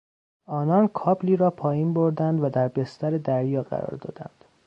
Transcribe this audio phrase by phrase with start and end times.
[0.47, 4.45] آنان کابلی را پایین بردند و در بستر دریا قرار دادند.